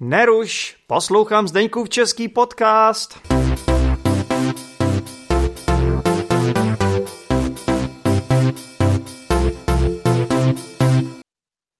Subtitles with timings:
[0.00, 3.18] Neruš, poslouchám Zdeňkův český podcast.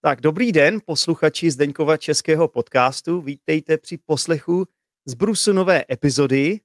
[0.00, 3.20] Tak dobrý den, posluchači Zdeňkova českého podcastu.
[3.20, 4.66] Vítejte při poslechu
[5.04, 6.60] z Brusu nové epizody.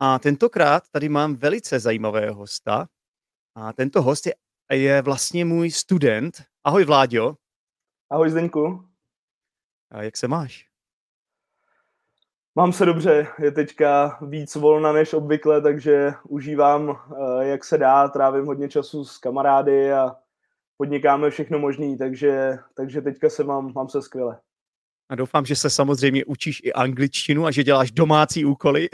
[0.00, 2.88] A tentokrát tady mám velice zajímavého hosta.
[3.54, 4.34] A tento host je,
[4.74, 6.42] je vlastně můj student.
[6.64, 7.34] Ahoj Vláďo.
[8.10, 8.84] Ahoj Zdeňku.
[9.90, 10.66] A jak se máš?
[12.54, 18.08] Mám se dobře, je teďka víc volna než obvykle, takže užívám, eh, jak se dá,
[18.08, 20.16] trávím hodně času s kamarády a
[20.76, 24.40] podnikáme všechno možný, takže, takže teďka se mám, mám se skvěle.
[25.08, 28.88] A doufám, že se samozřejmě učíš i angličtinu a že děláš domácí úkoly.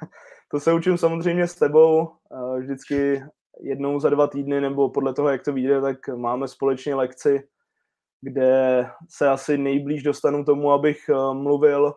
[0.50, 2.08] to se učím samozřejmě s tebou.
[2.32, 3.22] Eh, vždycky
[3.60, 7.48] jednou za dva týdny, nebo podle toho, jak to vyjde, tak máme společně lekci,
[8.20, 11.94] kde se asi nejblíž dostanu tomu, abych eh, mluvil,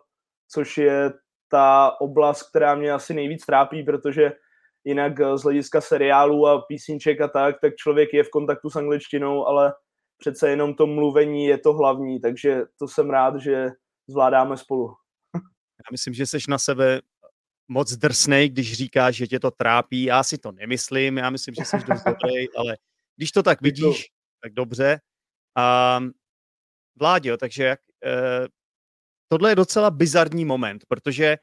[0.48, 1.12] což je
[1.48, 4.32] ta oblast, která mě asi nejvíc trápí, protože
[4.84, 8.76] jinak eh, z hlediska seriálů a písniček a tak, tak člověk je v kontaktu s
[8.76, 9.72] angličtinou, ale
[10.18, 13.70] přece jenom to mluvení je to hlavní, takže to jsem rád, že
[14.08, 14.94] zvládáme spolu.
[15.34, 17.00] Já myslím, že jsi na sebe
[17.68, 20.02] moc drsnej, když říkáš, že tě to trápí.
[20.02, 22.76] Já si to nemyslím, já myslím, že jsi dost dobrý, ale
[23.16, 24.06] když to tak vidíš,
[24.42, 25.00] tak dobře.
[25.56, 26.00] A
[27.00, 28.48] Vláďo, takže jak, eh,
[29.28, 31.36] tohle je docela bizarní moment, protože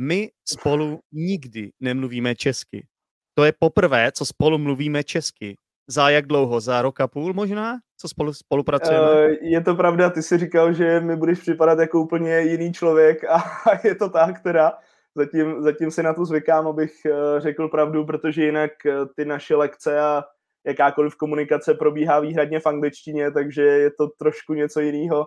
[0.00, 2.86] my spolu nikdy nemluvíme česky.
[3.34, 5.56] To je poprvé, co spolu mluvíme česky.
[5.88, 6.60] Za jak dlouho?
[6.60, 7.78] Za rok a půl možná?
[7.96, 9.10] Co spolu spolupracujeme?
[9.10, 13.24] Uh, je to pravda, ty jsi říkal, že mi budeš připadat jako úplně jiný člověk
[13.24, 13.42] a
[13.84, 14.78] je to tak teda.
[15.16, 19.56] Zatím, zatím si na to zvykám, abych uh, řekl pravdu, protože jinak uh, ty naše
[19.56, 20.22] lekce a
[20.66, 25.24] jakákoliv komunikace probíhá výhradně v angličtině, takže je to trošku něco jiného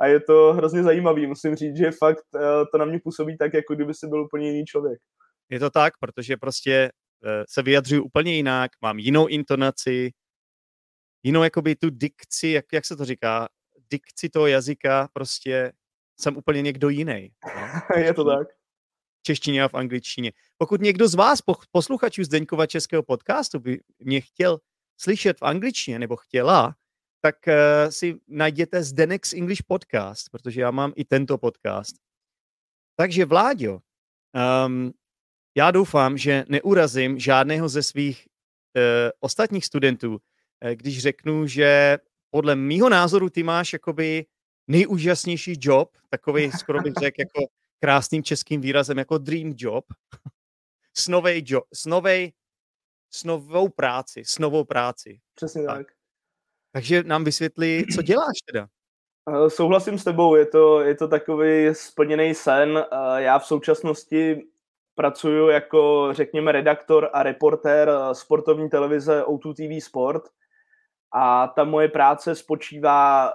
[0.00, 1.26] a je to hrozně zajímavý.
[1.26, 2.40] Musím říct, že fakt uh,
[2.72, 4.98] to na mě působí tak, jako kdyby si byl úplně jiný člověk.
[5.50, 6.90] Je to tak, protože prostě
[7.48, 10.10] se vyjadřuju úplně jinak, mám jinou intonaci,
[11.22, 13.48] jinou jakoby tu dikci, jak, jak se to říká,
[13.90, 15.72] dikci toho jazyka, prostě
[16.20, 17.30] jsem úplně někdo jiný.
[17.44, 17.96] No?
[18.00, 18.57] je to tak.
[19.28, 20.32] Češtině a v angličtině.
[20.56, 21.40] Pokud někdo z vás,
[21.72, 24.60] posluchačů Zdeňkova českého podcastu, by mě chtěl
[25.00, 26.74] slyšet v angličtině, nebo chtěla,
[27.20, 31.96] tak uh, si najděte Zdenex English Podcast, protože já mám i tento podcast.
[32.96, 33.78] Takže Vláďo,
[34.64, 34.92] um,
[35.56, 38.26] já doufám, že neurazím žádného ze svých
[38.76, 38.82] uh,
[39.20, 41.98] ostatních studentů, uh, když řeknu, že
[42.30, 44.26] podle mýho názoru ty máš jakoby
[44.66, 47.40] nejúžasnější job, takový skoro bych řekl jako
[47.80, 49.84] krásným českým výrazem, jako dream job,
[50.96, 52.32] snovej job, snovej,
[53.10, 55.20] snovou práci, snovou práci.
[55.34, 55.76] Přesně tak.
[55.76, 55.86] tak.
[56.72, 58.66] Takže nám vysvětli, co děláš teda.
[59.28, 62.78] Eh, souhlasím s tebou, je to, je to takový splněný sen.
[62.78, 64.46] Eh, já v současnosti
[64.94, 70.22] pracuji jako, řekněme, redaktor a reportér eh, sportovní televize O2 TV Sport
[71.14, 73.32] a ta moje práce spočívá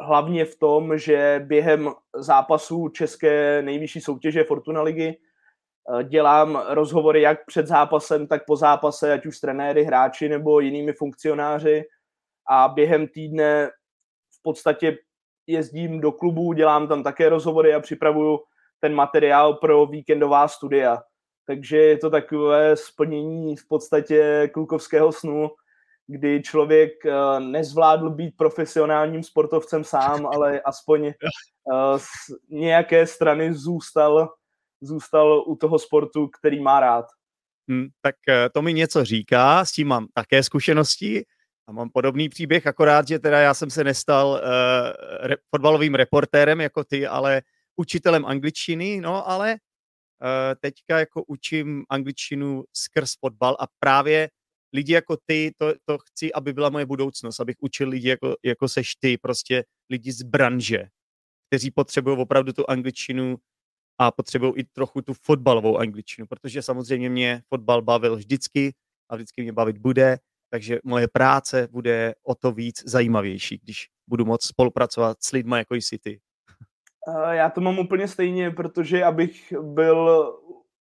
[0.00, 5.18] hlavně v tom, že během zápasů české nejvyšší soutěže Fortuna ligy
[6.02, 10.92] dělám rozhovory jak před zápasem, tak po zápase, ať už s trenéry, hráči nebo jinými
[10.92, 11.84] funkcionáři
[12.50, 13.70] a během týdne
[14.38, 14.98] v podstatě
[15.46, 18.40] jezdím do klubů, dělám tam také rozhovory a připravuju
[18.80, 21.02] ten materiál pro víkendová studia.
[21.46, 25.50] Takže je to takové splnění v podstatě klukovského snu,
[26.06, 31.12] kdy člověk eh, nezvládl být profesionálním sportovcem sám, ale aspoň eh,
[31.98, 32.06] z
[32.50, 34.28] nějaké strany zůstal,
[34.80, 37.06] zůstal u toho sportu, který má rád.
[37.68, 41.24] Hmm, tak eh, to mi něco říká, s tím mám také zkušenosti.
[41.68, 44.38] A mám podobný příběh, akorát, že teda já jsem se nestal uh,
[45.20, 47.42] re, fotbalovým reportérem jako ty, ale
[47.76, 54.28] učitelem angličtiny, no ale uh, teďka jako učím angličtinu skrz fotbal a právě
[54.76, 58.68] lidi jako ty, to, to chci, aby byla moje budoucnost, abych učil lidi jako, jako
[58.68, 60.88] seš ty, prostě lidi z branže,
[61.48, 63.36] kteří potřebují opravdu tu angličtinu
[63.98, 68.74] a potřebují i trochu tu fotbalovou angličtinu, protože samozřejmě mě fotbal bavil vždycky
[69.08, 70.18] a vždycky mě bavit bude
[70.50, 75.74] takže moje práce bude o to víc zajímavější, když budu moct spolupracovat s lidmi jako
[75.74, 76.20] jsi ty.
[77.30, 80.32] Já to mám úplně stejně, protože abych byl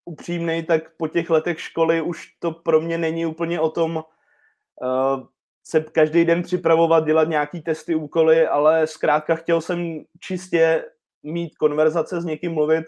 [0.06, 5.24] upřímný, tak po těch letech školy už to pro mě není úplně o tom uh,
[5.64, 10.86] se každý den připravovat, dělat nějaký testy, úkoly, ale zkrátka chtěl jsem čistě
[11.24, 12.86] mít konverzace s někým mluvit,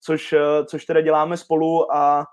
[0.00, 2.26] což, uh, což teda děláme spolu a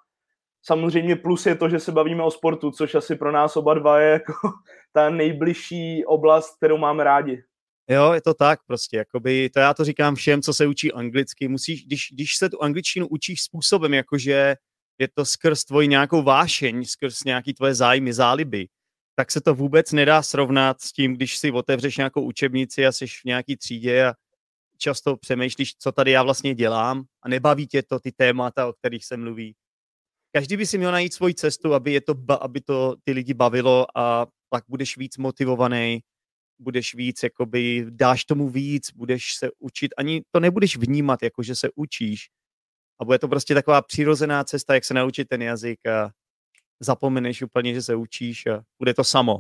[0.62, 4.00] samozřejmě plus je to, že se bavíme o sportu, což asi pro nás oba dva
[4.00, 4.34] je jako
[4.94, 7.44] ta nejbližší oblast, kterou máme rádi.
[7.90, 11.48] Jo, je to tak prostě, jakoby, to já to říkám všem, co se učí anglicky,
[11.48, 14.56] musíš, když, když se tu angličtinu učíš způsobem, jakože
[15.00, 18.68] je to skrz tvoji nějakou vášeň, skrz nějaký tvoje zájmy, záliby,
[19.16, 23.08] tak se to vůbec nedá srovnat s tím, když si otevřeš nějakou učebnici a jsi
[23.08, 24.14] v nějaký třídě a
[24.78, 29.06] často přemýšlíš, co tady já vlastně dělám a nebaví tě to ty témata, o kterých
[29.06, 29.56] se mluví.
[30.32, 33.98] Každý by si měl najít svoji cestu, aby, je to, aby to ty lidi bavilo
[33.98, 36.02] a pak budeš víc motivovaný,
[36.60, 41.56] budeš víc, jakoby dáš tomu víc, budeš se učit, ani to nebudeš vnímat, jako že
[41.56, 42.30] se učíš.
[43.00, 46.10] A bude to prostě taková přirozená cesta, jak se naučit ten jazyk a
[46.80, 49.40] zapomeneš úplně, že se učíš a bude to samo.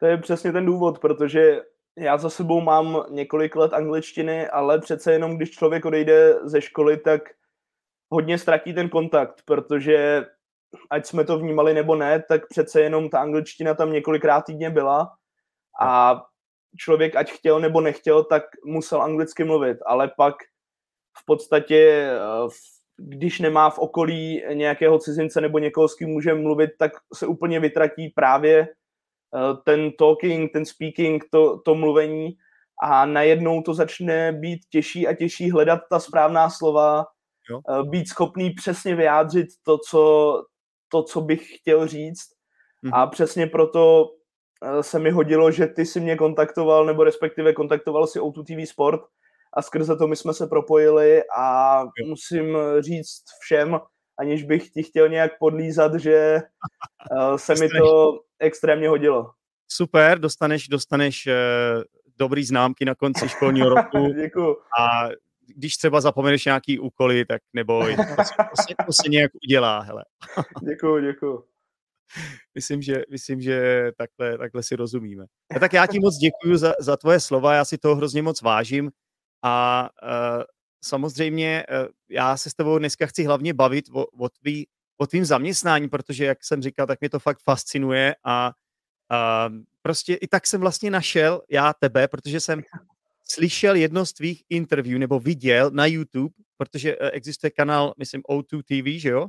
[0.00, 1.60] To je přesně ten důvod, protože
[1.98, 6.96] já za sebou mám několik let angličtiny, ale přece jenom, když člověk odejde ze školy,
[6.96, 7.22] tak
[8.10, 10.26] hodně ztratí ten kontakt, protože
[10.90, 15.12] ať jsme to vnímali nebo ne, tak přece jenom ta angličtina tam několikrát týdně byla
[15.80, 16.22] a
[16.76, 20.34] člověk, ať chtěl nebo nechtěl, tak musel anglicky mluvit, ale pak
[21.18, 22.48] v podstatě, eh,
[22.96, 27.60] když nemá v okolí nějakého cizince nebo někoho, s kým může mluvit, tak se úplně
[27.60, 32.36] vytratí právě eh, ten talking, ten speaking, to, to mluvení
[32.82, 37.06] a najednou to začne být těžší a těžší hledat ta správná slova,
[37.50, 37.60] jo.
[37.70, 40.34] Eh, být schopný přesně vyjádřit to, co,
[40.88, 42.24] to, co bych chtěl říct.
[42.84, 42.90] Mm-hmm.
[42.92, 44.10] A přesně proto
[44.80, 49.00] se mi hodilo, že ty si mě kontaktoval, nebo respektive kontaktoval si O2 TV Sport
[49.52, 53.80] a skrze to my jsme se propojili a musím říct všem,
[54.18, 56.40] aniž bych ti chtěl nějak podlízat, že
[57.36, 59.30] se mi to extrémně hodilo.
[59.68, 61.82] Super, dostaneš, dostaneš uh,
[62.18, 64.12] dobrý známky na konci školního roku.
[64.22, 64.56] Děkuju.
[64.80, 65.08] A
[65.56, 68.22] když třeba zapomeneš nějaký úkoly, tak neboj, to, to,
[68.62, 70.04] se, to se nějak udělá, hele.
[70.62, 71.44] děkuju, děkuju
[72.54, 75.24] myslím, že, myslím, že takhle, takhle si rozumíme.
[75.56, 78.42] A tak já ti moc děkuji za, za tvoje slova, já si toho hrozně moc
[78.42, 78.90] vážím
[79.42, 80.42] a uh,
[80.84, 84.66] samozřejmě uh, já se s tebou dneska chci hlavně bavit o, o, tvý,
[84.98, 88.52] o zaměstnání, protože, jak jsem říkal, tak mě to fakt fascinuje a
[89.10, 92.62] uh, prostě i tak jsem vlastně našel já tebe, protože jsem
[93.28, 99.00] slyšel jedno z tvých interview nebo viděl na YouTube, protože existuje kanál, myslím, O2 TV,
[99.00, 99.28] že jo?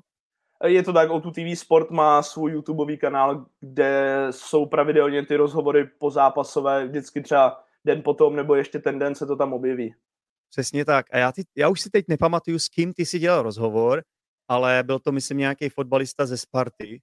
[0.63, 5.89] Je to tak, O2 TV Sport má svůj YouTubeový kanál, kde jsou pravidelně ty rozhovory
[5.99, 9.95] po zápasové, vždycky třeba den potom, nebo ještě ten den se to tam objeví.
[10.49, 11.05] Přesně tak.
[11.11, 14.03] A já, ty, já už si teď nepamatuju, s kým ty si dělal rozhovor,
[14.47, 17.01] ale byl to, myslím, nějaký fotbalista ze Sparty.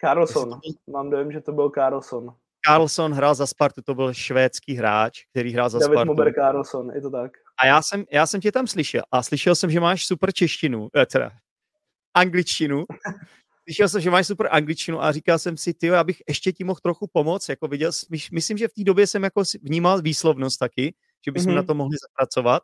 [0.00, 0.60] Carlson.
[0.90, 2.34] Mám dojem, že to byl Carlson.
[2.66, 6.06] Carlson hrál za Spartu, to byl švédský hráč, který hrál za David Spartu.
[6.06, 7.32] Mober Carlson, je to tak.
[7.58, 10.88] A já jsem, já jsem tě tam slyšel a slyšel jsem, že máš super češtinu,
[10.96, 11.30] eh, teda
[12.14, 12.84] angličtinu.
[13.64, 16.80] Slyšel jsem, že máš super angličtinu a říkal jsem si, ty, abych ještě ti mohl
[16.82, 17.48] trochu pomoct.
[17.48, 17.90] Jako viděl,
[18.32, 20.94] myslím, že v té době jsem jako vnímal výslovnost taky,
[21.24, 21.56] že bychom mm-hmm.
[21.56, 22.62] na to mohli zapracovat.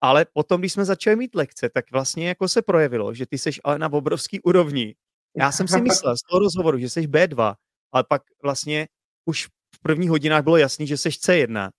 [0.00, 3.60] Ale potom, když jsme začali mít lekce, tak vlastně jako se projevilo, že ty seš
[3.64, 4.94] ale na obrovský úrovni.
[5.36, 7.54] Já jsem si myslel z toho rozhovoru, že seš B2,
[7.92, 8.88] ale pak vlastně
[9.24, 11.70] už v prvních hodinách bylo jasný, že seš C1.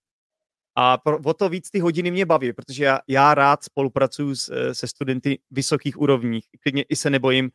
[0.81, 4.49] A pro, o to víc ty hodiny mě baví, protože já, já rád spolupracuju s,
[4.49, 7.51] eh, se studenty vysokých úrovních, klidně i se nebojím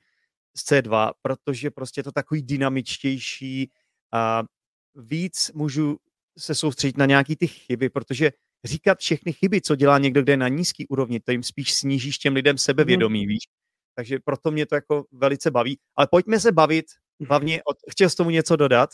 [0.56, 3.70] z C2, protože prostě je to takový dynamičtější
[4.12, 4.42] a
[4.94, 5.96] víc můžu
[6.38, 8.32] se soustředit na nějaký ty chyby, protože
[8.64, 12.18] říkat všechny chyby, co dělá někdo, kde je na nízký úrovni, to jim spíš snížíš
[12.18, 13.28] těm lidem sebevědomí, mm.
[13.28, 13.42] víš.
[13.94, 15.78] Takže proto mě to jako velice baví.
[15.96, 16.86] Ale pojďme se bavit
[17.28, 18.90] hlavně, od, chtěl jsi tomu něco dodat?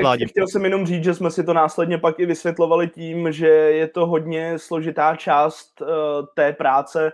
[0.00, 0.26] Vládě.
[0.26, 3.88] Chtěl jsem jenom říct, že jsme si to následně pak i vysvětlovali tím, že je
[3.88, 5.88] to hodně složitá část uh,
[6.36, 7.12] té práce,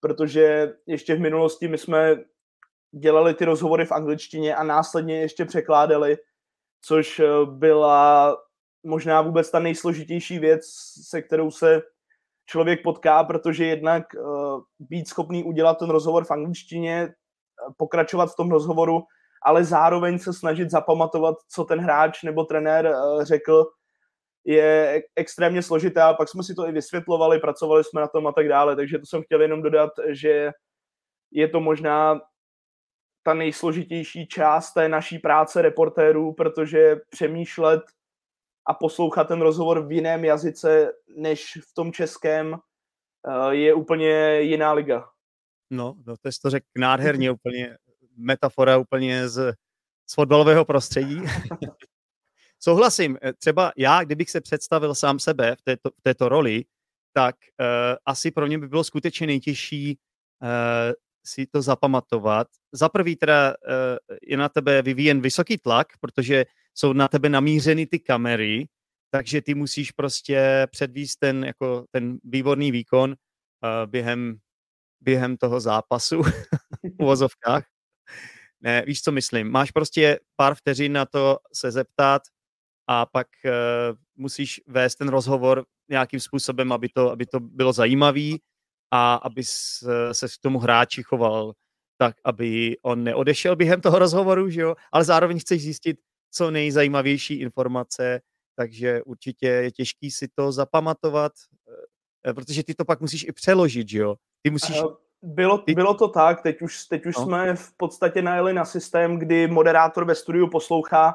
[0.00, 2.16] protože ještě v minulosti my jsme
[2.92, 6.16] dělali ty rozhovory v angličtině a následně ještě překládali,
[6.80, 8.36] což eh, byla
[8.84, 10.62] možná vůbec ta nejsložitější věc,
[11.08, 11.82] se kterou se
[12.46, 17.14] člověk potká, protože jednak uh, být schopný udělat ten rozhovor v angličtině,
[17.76, 19.02] pokračovat v tom rozhovoru
[19.46, 23.66] ale zároveň se snažit zapamatovat, co ten hráč nebo trenér eh, řekl,
[24.44, 28.32] je extrémně složité a pak jsme si to i vysvětlovali, pracovali jsme na tom a
[28.32, 30.50] tak dále, takže to jsem chtěl jenom dodat, že
[31.30, 32.20] je to možná
[33.22, 37.82] ta nejsložitější část té naší práce reportérů, protože přemýšlet
[38.68, 44.72] a poslouchat ten rozhovor v jiném jazyce než v tom českém eh, je úplně jiná
[44.72, 45.08] liga.
[45.70, 47.76] No, no to jsi to řekl nádherně úplně
[48.16, 49.54] metafora úplně z,
[50.06, 51.20] z fotbalového prostředí.
[52.60, 53.18] Souhlasím.
[53.22, 56.64] Eh, třeba já, kdybych se představil sám sebe v této, v této roli,
[57.12, 57.66] tak uh,
[58.06, 59.98] asi pro mě by bylo skutečně nejtěžší
[60.42, 60.48] uh,
[61.26, 62.46] si to zapamatovat.
[62.72, 66.44] Za prvý teda uh, je na tebe vyvíjen vysoký tlak, protože
[66.74, 68.68] jsou na tebe namířeny ty kamery,
[69.10, 74.38] takže ty musíš prostě předvíst ten, jako ten výborný výkon uh, během,
[75.00, 77.64] během toho zápasu v uvozovkách.
[78.60, 79.50] Ne, víš, co myslím.
[79.50, 82.22] Máš prostě pár vteřin na to se zeptat
[82.86, 83.52] a pak uh,
[84.16, 88.40] musíš vést ten rozhovor nějakým způsobem, aby to, aby to bylo zajímavý
[88.90, 89.44] a aby
[90.12, 91.52] se k tomu hráči choval
[91.96, 94.74] tak, aby on neodešel během toho rozhovoru, že jo?
[94.92, 95.98] ale zároveň chceš zjistit
[96.30, 98.20] co nejzajímavější informace,
[98.56, 101.32] takže určitě je těžký si to zapamatovat,
[102.26, 104.16] eh, protože ty to pak musíš i přeložit, že jo?
[104.42, 104.76] Ty musíš...
[105.28, 107.22] Bylo, bylo to tak, teď už, teď už no.
[107.22, 111.14] jsme v podstatě najeli na systém, kdy moderátor ve studiu poslouchá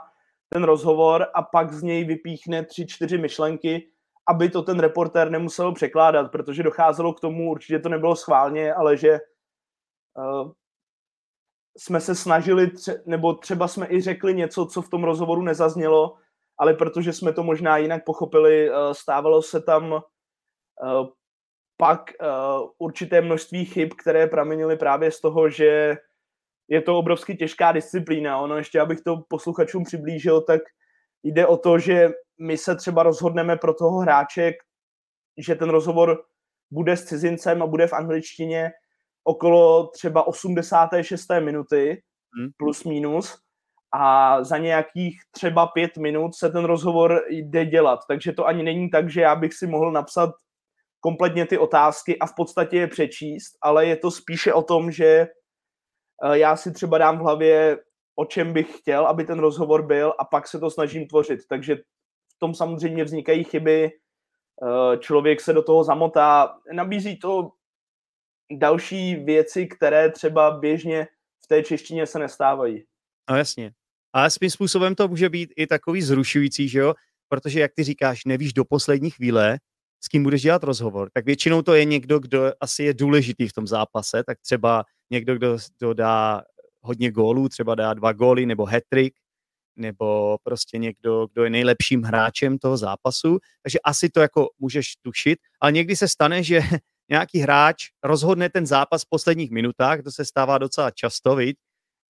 [0.49, 3.87] ten rozhovor a pak z něj vypíchne tři, čtyři myšlenky,
[4.29, 8.97] aby to ten reportér nemusel překládat, protože docházelo k tomu, určitě to nebylo schválně, ale
[8.97, 9.19] že
[10.17, 10.51] uh,
[11.77, 16.17] jsme se snažili, tře- nebo třeba jsme i řekli něco, co v tom rozhovoru nezaznělo,
[16.57, 20.01] ale protože jsme to možná jinak pochopili, uh, stávalo se tam uh,
[21.81, 25.97] pak uh, určité množství chyb, které pramenily právě z toho, že
[26.67, 28.37] je to obrovsky těžká disciplína.
[28.37, 30.61] Ono ještě, abych to posluchačům přiblížil, tak
[31.23, 32.09] jde o to, že
[32.39, 34.53] my se třeba rozhodneme pro toho hráče,
[35.37, 36.23] že ten rozhovor
[36.71, 38.71] bude s cizincem a bude v angličtině
[39.23, 41.27] okolo třeba 86.
[41.39, 42.01] minuty
[42.37, 42.49] hmm.
[42.57, 43.37] plus minus
[43.93, 47.99] a za nějakých třeba pět minut se ten rozhovor jde dělat.
[48.07, 50.29] Takže to ani není tak, že já bych si mohl napsat
[51.01, 55.05] kompletně ty otázky a v podstatě je přečíst, ale je to spíše o tom, že
[55.05, 57.77] eh, já si třeba dám v hlavě,
[58.15, 61.39] o čem bych chtěl, aby ten rozhovor byl a pak se to snažím tvořit.
[61.49, 61.75] Takže
[62.35, 67.51] v tom samozřejmě vznikají chyby, eh, člověk se do toho zamotá, nabízí to
[68.57, 71.07] další věci, které třeba běžně
[71.43, 72.83] v té češtině se nestávají.
[73.29, 73.71] No jasně.
[74.13, 76.93] Ale svým způsobem to může být i takový zrušující, že jo?
[77.29, 79.57] Protože, jak ty říkáš, nevíš do poslední chvíle,
[80.03, 81.09] s kým budeš dělat rozhovor.
[81.13, 85.35] Tak většinou to je někdo, kdo asi je důležitý v tom zápase, tak třeba někdo,
[85.35, 86.41] kdo, kdo dá
[86.81, 89.13] hodně gólů, třeba dá dva góly nebo hat-trick,
[89.75, 93.39] nebo prostě někdo, kdo je nejlepším hráčem toho zápasu.
[93.63, 96.61] Takže asi to jako můžeš tušit, ale někdy se stane, že
[97.09, 101.57] nějaký hráč rozhodne ten zápas v posledních minutách, to se stává docela často, viď?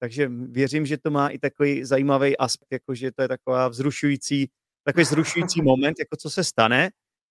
[0.02, 4.50] takže věřím, že to má i takový zajímavý aspekt, jako že to je taková vzrušující,
[4.84, 6.90] takový vzrušující moment, jako co se stane.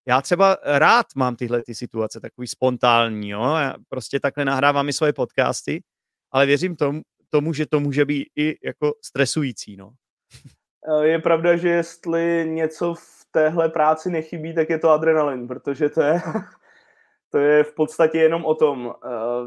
[0.09, 3.42] Já třeba rád mám tyhle ty situace, takový spontánní, jo?
[3.42, 5.83] Já prostě takhle nahrávám i svoje podcasty,
[6.30, 9.90] ale věřím tomu, tomu, že to může být i jako stresující, no.
[11.02, 16.02] Je pravda, že jestli něco v téhle práci nechybí, tak je to adrenalin, protože to
[16.02, 16.21] je
[17.30, 18.87] to je v podstatě jenom o tom.
[18.87, 18.92] Uh,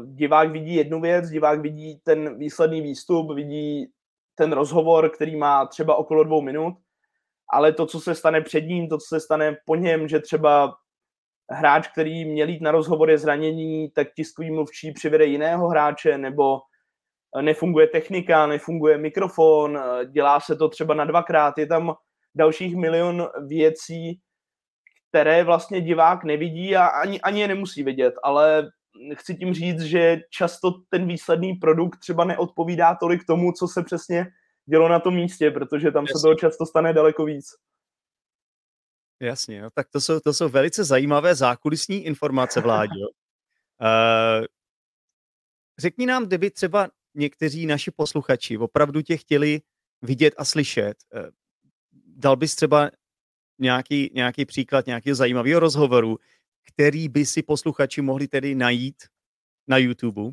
[0.04, 3.86] divák vidí jednu věc, divák vidí ten výsledný výstup, vidí
[4.34, 6.74] ten rozhovor, který má třeba okolo dvou minut,
[7.54, 10.74] ale to, co se stane před ním, to, co se stane po něm, že třeba
[11.50, 16.60] hráč, který měl jít na rozhovor je zranění, tak tiskový mluvčí přivede jiného hráče, nebo
[17.40, 19.78] nefunguje technika, nefunguje mikrofon,
[20.10, 21.94] dělá se to třeba na dvakrát, je tam
[22.34, 24.20] dalších milion věcí,
[25.08, 28.70] které vlastně divák nevidí a ani, ani je nemusí vidět, ale
[29.14, 34.26] chci tím říct, že často ten výsledný produkt třeba neodpovídá tolik tomu, co se přesně
[34.66, 36.18] dělo na tom místě, protože tam Jasně.
[36.18, 37.46] se toho často stane daleko víc.
[39.22, 43.00] Jasně, no, tak to jsou, to jsou velice zajímavé zákulisní informace, vládě.
[43.00, 43.06] Uh,
[45.78, 49.60] řekni nám, kdyby třeba někteří naši posluchači opravdu tě chtěli
[50.02, 51.22] vidět a slyšet, uh,
[52.16, 52.90] dal bys třeba
[53.58, 56.18] nějaký, nějaký příklad nějakého zajímavého rozhovoru,
[56.72, 58.96] který by si posluchači mohli tedy najít
[59.68, 60.32] na YouTube.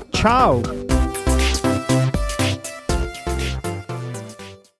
[0.21, 0.80] Tchau!